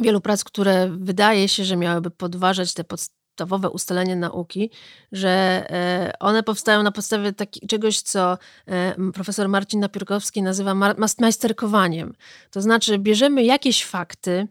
[0.02, 4.72] wielu prac, które wydaje się, że miałyby podważać te podstawowe ustalenia nauki,
[5.12, 12.14] że e, one powstają na podstawie taki, czegoś, co e, profesor Marcin Napiórkowski nazywa majsterkowaniem.
[12.52, 14.48] To znaczy, bierzemy jakieś fakty,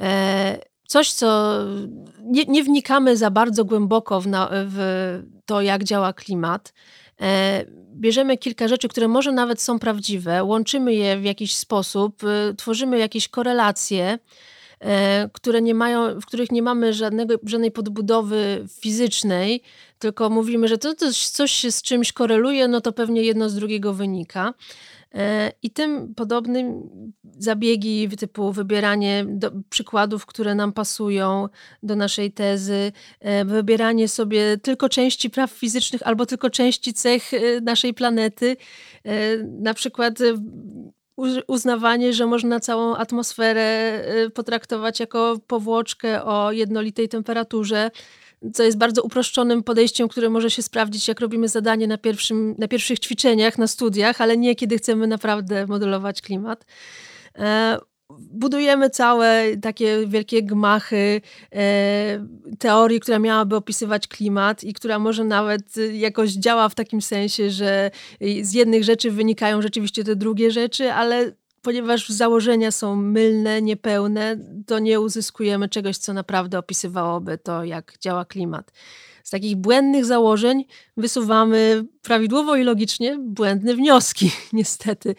[0.00, 1.58] e, coś, co
[2.22, 6.72] nie, nie wnikamy za bardzo głęboko w, w, to, jak działa klimat.
[7.20, 12.54] E, bierzemy kilka rzeczy, które może nawet są prawdziwe, łączymy je w jakiś sposób, e,
[12.54, 14.18] tworzymy jakieś korelacje,
[14.80, 19.62] e, które nie mają, w których nie mamy żadnego, żadnej podbudowy fizycznej,
[19.98, 23.54] tylko mówimy, że to, to coś się z czymś koreluje, no to pewnie jedno z
[23.54, 24.54] drugiego wynika.
[25.14, 26.90] E, I tym podobnym
[27.38, 31.48] zabiegi typu wybieranie do, przykładów, które nam pasują
[31.82, 37.60] do naszej tezy, e, wybieranie sobie tylko części praw fizycznych albo tylko części cech e,
[37.60, 38.56] naszej planety,
[39.60, 40.18] na przykład
[41.46, 44.00] uznawanie, że można całą atmosferę
[44.34, 47.90] potraktować jako powłoczkę o jednolitej temperaturze,
[48.54, 52.68] co jest bardzo uproszczonym podejściem, które może się sprawdzić, jak robimy zadanie na, pierwszym, na
[52.68, 56.66] pierwszych ćwiczeniach, na studiach, ale nie kiedy chcemy naprawdę modelować klimat.
[57.38, 57.78] E,
[58.18, 61.20] budujemy całe takie wielkie gmachy
[61.52, 62.26] e,
[62.58, 67.90] teorii, która miałaby opisywać klimat i która może nawet jakoś działa w takim sensie, że
[68.42, 74.78] z jednych rzeczy wynikają rzeczywiście te drugie rzeczy, ale ponieważ założenia są mylne, niepełne, to
[74.78, 78.72] nie uzyskujemy czegoś, co naprawdę opisywałoby to, jak działa klimat.
[79.24, 80.64] Z takich błędnych założeń
[80.96, 85.14] wysuwamy prawidłowo i logicznie błędne wnioski, niestety.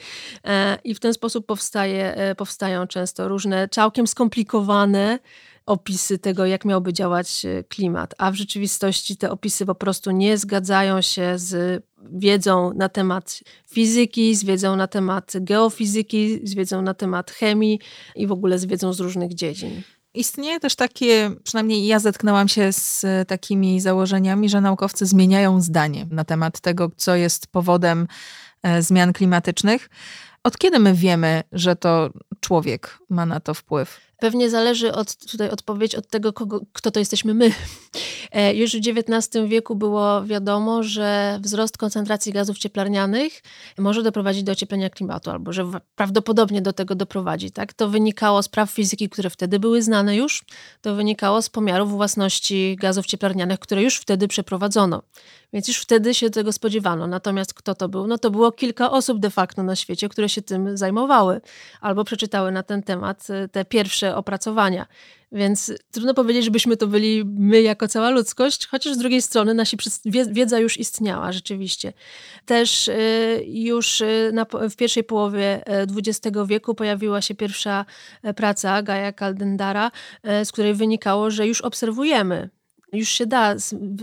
[0.46, 5.20] E, I w ten sposób powstaje, e, powstają często różne całkiem skomplikowane
[5.66, 10.38] opisy tego, jak miałby działać e, klimat, a w rzeczywistości te opisy po prostu nie
[10.38, 13.40] zgadzają się z wiedzą na temat
[13.72, 17.80] fizyki, z wiedzą na temat geofizyki, z wiedzą na temat chemii
[18.16, 19.82] i w ogóle z wiedzą z różnych dziedzin.
[20.14, 26.24] Istnieje też takie, przynajmniej ja zetknęłam się z takimi założeniami, że naukowcy zmieniają zdanie na
[26.24, 28.08] temat tego, co jest powodem
[28.64, 29.90] e, zmian klimatycznych.
[30.44, 34.13] Od kiedy my wiemy, że to człowiek ma na to wpływ?
[34.24, 37.52] Pewnie zależy od, tutaj odpowiedź od tego, kogo, kto to jesteśmy my.
[38.32, 43.42] E, już w XIX wieku było wiadomo, że wzrost koncentracji gazów cieplarnianych
[43.78, 47.52] może doprowadzić do ocieplenia klimatu, albo że prawdopodobnie do tego doprowadzi.
[47.52, 47.74] Tak?
[47.74, 50.44] To wynikało z praw fizyki, które wtedy były znane już,
[50.82, 55.02] to wynikało z pomiarów własności gazów cieplarnianych, które już wtedy przeprowadzono.
[55.54, 57.08] Więc już wtedy się tego spodziewano.
[57.08, 58.08] Natomiast kto to był?
[58.08, 61.42] No to było kilka osób de facto na świecie, które się tym zajmowały
[61.82, 64.86] albo przeczytały na ten temat e, te pierwsze opracowania.
[65.32, 69.78] Więc trudno powiedzieć, żebyśmy to byli my jako cała ludzkość, chociaż z drugiej strony nasi
[70.32, 71.94] wiedza już istniała rzeczywiście.
[72.46, 72.96] Też e,
[73.46, 77.86] już e, na, w pierwszej połowie XX wieku pojawiła się pierwsza
[78.36, 79.92] praca Gaja Kaldendara,
[80.44, 82.50] z której wynikało, że już obserwujemy
[82.94, 83.56] już się da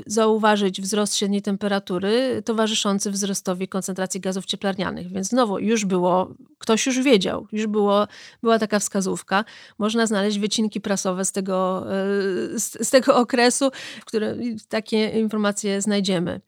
[0.07, 5.13] zauważyć wzrost średniej temperatury towarzyszący wzrostowi koncentracji gazów cieplarnianych.
[5.13, 8.07] Więc znowu już było, ktoś już wiedział, już było,
[8.43, 9.45] była taka wskazówka.
[9.79, 13.71] Można znaleźć wycinki prasowe z tego, e, z, z tego okresu,
[14.01, 16.41] w którym takie informacje znajdziemy.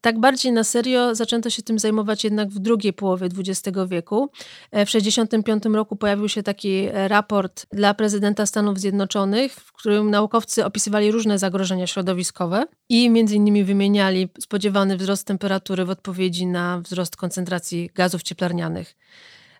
[0.00, 4.30] Tak bardziej na serio zaczęto się tym zajmować jednak w drugiej połowie XX wieku.
[4.70, 10.64] E, w 1965 roku pojawił się taki raport dla prezydenta Stanów Zjednoczonych, w którym naukowcy
[10.64, 17.16] opisywali różne zagrożenia środowiskowe i między innymi wymieniali spodziewany wzrost temperatury w odpowiedzi na wzrost
[17.16, 18.94] koncentracji gazów cieplarnianych.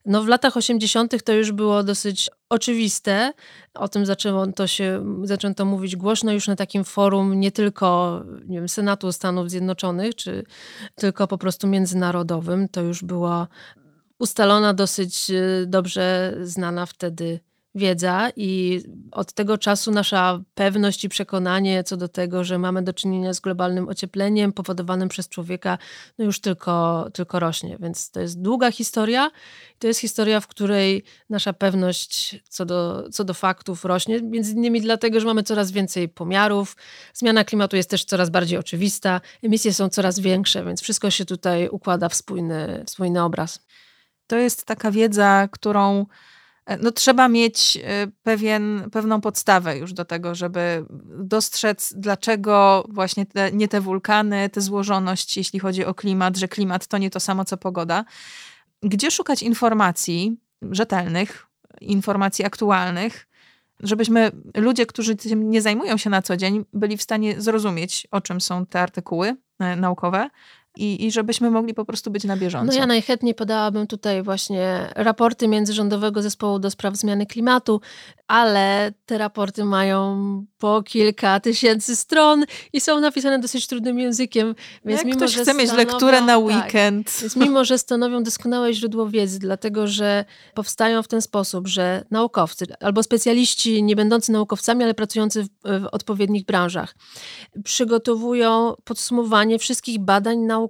[0.09, 1.23] No w latach 80.
[1.23, 3.33] to już było dosyć oczywiste.
[3.75, 8.59] O tym zaczęło to się, zaczęto mówić głośno już na takim forum nie tylko nie
[8.59, 10.45] wiem, Senatu Stanów Zjednoczonych, czy
[10.95, 12.69] tylko po prostu międzynarodowym.
[12.69, 13.49] To już była
[14.19, 17.41] ustalona, dosyć y, dobrze znana wtedy
[17.79, 22.93] wiedza i od tego czasu nasza pewność i przekonanie co do tego, że mamy do
[22.93, 25.79] czynienia z globalnym ociepleniem powodowanym przez człowieka,
[26.19, 27.77] no już tylko, tylko rośnie.
[27.81, 29.31] Więc to jest długa historia.
[29.79, 34.81] To jest historia, w której nasza pewność co do, co do faktów rośnie, między innymi
[34.81, 36.77] dlatego, że mamy coraz więcej pomiarów.
[37.15, 41.69] Zmiana klimatu jest też coraz bardziej oczywista, emisje są coraz większe, więc wszystko się tutaj
[41.69, 43.61] układa w spójny, w spójny obraz.
[44.27, 46.07] To jest taka wiedza, którą
[46.77, 50.85] no, trzeba mieć e, pewien, pewną podstawę już do tego, żeby
[51.19, 56.87] dostrzec, dlaczego właśnie te, nie te wulkany, te złożoność, jeśli chodzi o klimat, że klimat
[56.87, 58.05] to nie to samo co pogoda.
[58.83, 61.47] Gdzie szukać informacji rzetelnych,
[61.81, 63.29] informacji aktualnych,
[63.81, 68.21] żebyśmy ludzie, którzy tym nie zajmują się na co dzień, byli w stanie zrozumieć, o
[68.21, 70.31] czym są te artykuły e, naukowe,
[70.79, 72.73] i, i żebyśmy mogli po prostu być na bieżąco.
[72.73, 77.81] No ja najchętniej podałabym tutaj właśnie raporty Międzyrządowego Zespołu do Spraw Zmiany Klimatu,
[78.27, 80.19] ale te raporty mają
[80.59, 84.55] po kilka tysięcy stron i są napisane dosyć trudnym językiem.
[84.85, 87.13] Więc Jak mimo, ktoś chce mieć lekturę na tak, weekend.
[87.13, 92.05] Tak, więc mimo, że stanowią doskonałe źródło wiedzy, dlatego że powstają w ten sposób, że
[92.11, 96.95] naukowcy albo specjaliści nie będący naukowcami, ale pracujący w, w odpowiednich branżach
[97.65, 100.68] przygotowują podsumowanie wszystkich badań naukowych,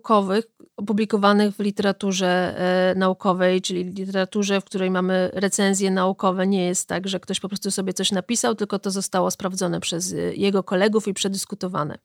[0.76, 6.46] opublikowanych w literaturze e, naukowej, czyli literaturze, w której mamy recenzje naukowe.
[6.46, 10.12] Nie jest tak, że ktoś po prostu sobie coś napisał, tylko to zostało sprawdzone przez
[10.12, 11.98] e, jego kolegów i przedyskutowane.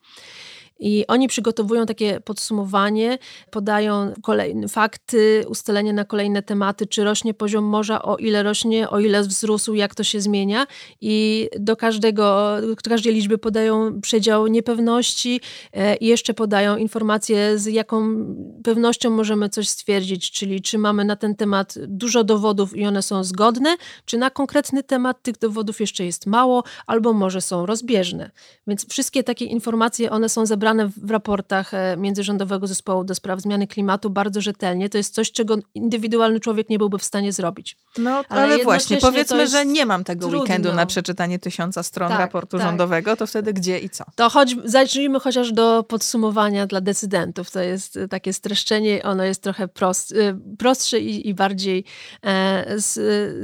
[0.83, 3.17] I oni przygotowują takie podsumowanie,
[3.51, 8.99] podają kolejne fakty, ustalenie na kolejne tematy, czy rośnie poziom morza, o ile rośnie, o
[8.99, 10.67] ile wzrósł, jak to się zmienia.
[11.01, 15.41] I do każdego, do każdej liczby podają przedział niepewności
[15.73, 18.25] e, i jeszcze podają informacje, z jaką
[18.63, 23.23] pewnością możemy coś stwierdzić, czyli czy mamy na ten temat dużo dowodów i one są
[23.23, 28.31] zgodne, czy na konkretny temat tych dowodów jeszcze jest mało, albo może są rozbieżne.
[28.67, 33.67] Więc wszystkie takie informacje, one są zebrane w raportach e, Międzyrządowego Zespołu do Spraw Zmiany
[33.67, 34.89] Klimatu bardzo rzetelnie.
[34.89, 37.77] To jest coś, czego indywidualny człowiek nie byłby w stanie zrobić.
[37.97, 40.39] No, ale, ale właśnie, powiedzmy, że nie mam tego trudno.
[40.39, 42.67] weekendu na przeczytanie tysiąca stron tak, raportu tak.
[42.67, 44.03] rządowego, to wtedy gdzie i co?
[44.15, 47.51] To choć, zacznijmy chociaż do podsumowania dla decydentów.
[47.51, 51.85] To jest e, takie streszczenie, ono jest trochę prost, e, prostsze i, i bardziej
[52.23, 52.93] e, z,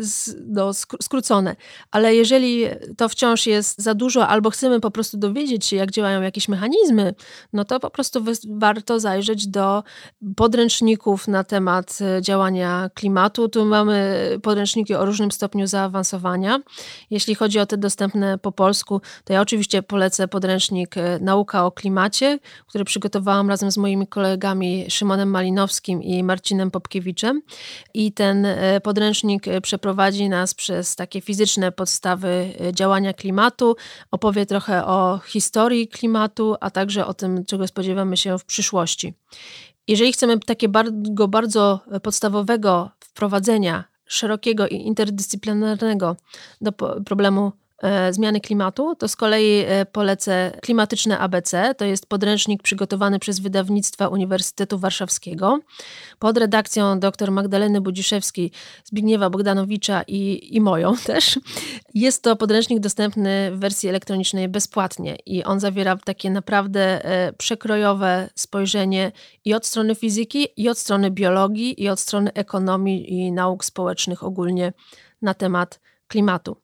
[0.06, 1.56] z, no, skrócone.
[1.92, 2.66] Ale jeżeli
[2.98, 7.09] to wciąż jest za dużo, albo chcemy po prostu dowiedzieć się, jak działają jakieś mechanizmy
[7.54, 9.84] no to po prostu warto zajrzeć do
[10.36, 13.50] podręczników na temat e, działania klimatu.
[13.50, 16.60] Tu mamy podręczniki o różnym stopniu zaawansowania.
[17.10, 21.72] Jeśli chodzi o te dostępne po polsku, to ja oczywiście polecę podręcznik e, Nauka o
[21.72, 27.42] klimacie, który przygotowałam razem z moimi kolegami Szymonem Malinowskim i Marcinem Popkiewiczem.
[27.94, 33.76] I ten e, podręcznik przeprowadzi nas przez takie fizyczne podstawy działania klimatu,
[34.12, 39.14] opowie trochę o historii klimatu, a także o tym, czego spodziewamy się w przyszłości.
[39.88, 46.16] Jeżeli chcemy takiego bardzo podstawowego wprowadzenia szerokiego i interdyscyplinarnego
[46.62, 46.72] do
[47.06, 47.52] problemu
[48.12, 51.76] zmiany klimatu, to z kolei e, polecę Klimatyczne ABC.
[51.78, 55.60] To jest podręcznik przygotowany przez wydawnictwa Uniwersytetu Warszawskiego
[56.20, 58.52] pod redakcją dr Magdaleny Budziszewskiej,
[58.84, 61.40] Zbigniewa Bogdanowicza i, i moją też.
[61.94, 68.30] Jest to podręcznik dostępny w wersji elektronicznej bezpłatnie i on zawiera takie naprawdę e, przekrojowe
[68.36, 69.12] spojrzenie
[69.46, 74.24] i od strony fizyki, i od strony biologii, i od strony ekonomii i nauk społecznych
[74.24, 74.74] ogólnie
[75.22, 76.58] na temat klimatu.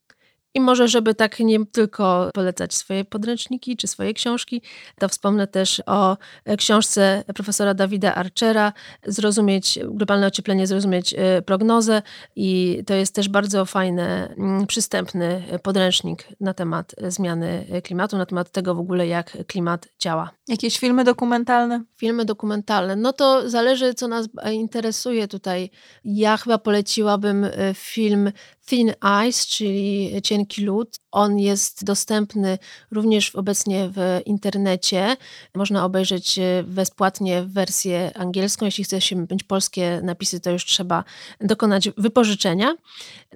[0.56, 4.62] I może, żeby tak nie tylko polecać swoje podręczniki czy swoje książki,
[5.00, 6.18] to wspomnę też o
[6.58, 8.74] książce profesora Dawida Archera
[9.08, 12.02] Zrozumieć globalne ocieplenie, zrozumieć e, prognozę
[12.36, 18.52] i to jest też bardzo fajny, mm, przystępny podręcznik na temat zmiany klimatu, na temat
[18.52, 20.32] tego w ogóle, jak klimat działa.
[20.48, 21.84] Jakieś filmy dokumentalne?
[21.98, 22.96] Filmy dokumentalne.
[22.96, 25.70] No to zależy, co nas interesuje tutaj.
[26.06, 28.32] Ja chyba poleciłabym e, film
[28.70, 28.94] Thin
[29.28, 31.00] Ice, czyli cienki lód.
[31.12, 32.58] On jest dostępny
[32.92, 35.18] również obecnie w internecie.
[35.56, 38.66] Można obejrzeć e, bezpłatnie wersję angielską.
[38.66, 41.04] Jeśli chce się mieć polskie napisy, to już trzeba
[41.42, 42.76] dokonać wypożyczenia.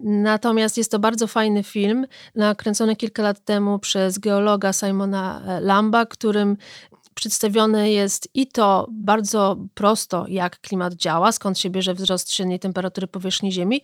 [0.01, 6.05] Natomiast jest to bardzo fajny film, nakręcony kilka lat temu przez geologa Simona e, Lamba,
[6.05, 6.57] którym
[7.19, 13.07] przedstawione jest i to bardzo prosto, jak klimat działa, skąd się bierze wzrost średniej temperatury
[13.07, 13.81] powierzchni Ziemi,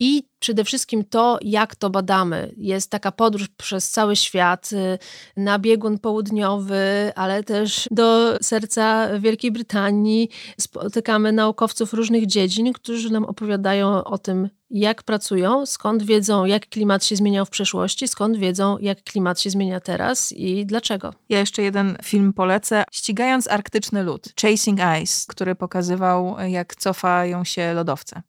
[0.00, 2.52] i przede wszystkim to, jak to badamy.
[2.56, 4.98] Jest taka podróż przez cały świat, y,
[5.36, 10.28] na biegun południowy, ale też do serca Wielkiej Brytanii.
[10.60, 17.04] Spotykamy naukowców różnych dziedzin, którzy nam opowiadają o tym, jak pracują, skąd wiedzą, jak klimat
[17.04, 21.14] się zmieniał w przeszłości, skąd wiedzą, jak klimat się zmienia teraz i dlaczego.
[21.28, 22.84] Ja jeszcze jeden film polecę.
[22.92, 28.22] Ścigając arktyczny lód, Chasing Ice, który pokazywał, jak cofają się lodowce.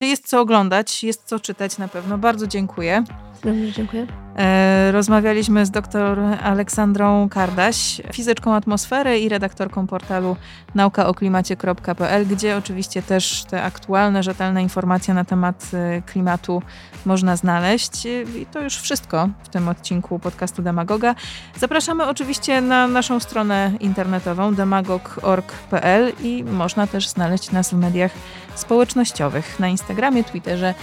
[0.00, 2.18] Jest co oglądać, jest co czytać na pewno.
[2.18, 3.04] Bardzo dziękuję.
[3.44, 4.06] Również dziękuję.
[4.36, 10.36] E, rozmawialiśmy z dr Aleksandrą Kardaś, fizyczką atmosfery i redaktorką portalu
[10.74, 16.62] naukaoklimacie.pl, gdzie oczywiście też te aktualne, rzetelne informacje na temat e, klimatu
[17.06, 18.06] można znaleźć.
[18.36, 21.14] I to już wszystko w tym odcinku podcastu Demagoga.
[21.56, 28.12] Zapraszamy oczywiście na naszą stronę internetową demagog.org.pl i można też znaleźć nas w mediach
[28.54, 30.74] społecznościowych na Instagramie, Twitterze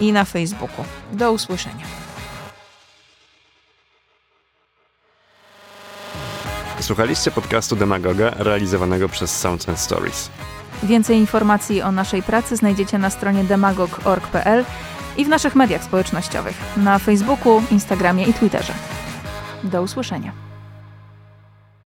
[0.00, 0.84] i na Facebooku.
[1.12, 1.84] Do usłyszenia.
[6.80, 10.30] Słuchaliście podcastu Demagoga realizowanego przez Sounds and Stories.
[10.82, 14.64] Więcej informacji o naszej pracy znajdziecie na stronie demagog.org.pl
[15.16, 18.72] i w naszych mediach społecznościowych na Facebooku, Instagramie i Twitterze.
[19.64, 20.43] Do usłyszenia.